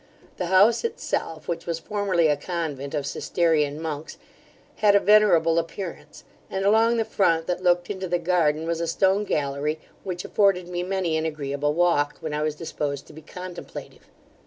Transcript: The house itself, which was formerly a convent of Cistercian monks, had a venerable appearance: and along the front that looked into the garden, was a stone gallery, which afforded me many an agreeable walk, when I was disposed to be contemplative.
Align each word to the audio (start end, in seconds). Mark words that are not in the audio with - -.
The 0.37 0.47
house 0.47 0.83
itself, 0.83 1.47
which 1.47 1.67
was 1.67 1.77
formerly 1.77 2.25
a 2.25 2.35
convent 2.35 2.95
of 2.95 3.05
Cistercian 3.05 3.79
monks, 3.79 4.17
had 4.77 4.95
a 4.95 4.99
venerable 4.99 5.59
appearance: 5.59 6.23
and 6.49 6.65
along 6.65 6.97
the 6.97 7.05
front 7.05 7.45
that 7.45 7.61
looked 7.61 7.87
into 7.87 8.07
the 8.07 8.17
garden, 8.17 8.65
was 8.65 8.81
a 8.81 8.87
stone 8.87 9.25
gallery, 9.25 9.79
which 10.03 10.25
afforded 10.25 10.67
me 10.67 10.81
many 10.81 11.17
an 11.17 11.25
agreeable 11.27 11.75
walk, 11.75 12.15
when 12.19 12.33
I 12.33 12.41
was 12.41 12.55
disposed 12.55 13.05
to 13.05 13.13
be 13.13 13.21
contemplative. 13.21 14.07